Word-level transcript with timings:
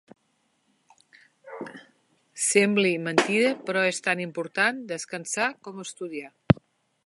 Sembla 2.45 2.93
mentida, 3.09 3.53
però 3.69 3.85
és 3.93 4.03
tan 4.09 4.23
important 4.27 4.83
descansar 4.95 5.51
com 5.69 5.89
estudiar. 5.89 6.35